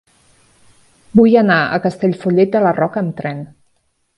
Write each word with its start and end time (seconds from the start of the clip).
Vull 1.19 1.35
anar 1.41 1.59
a 1.75 1.79
Castellfollit 1.85 2.57
de 2.57 2.65
la 2.67 2.73
Roca 2.81 3.05
amb 3.07 3.17
tren. 3.21 3.45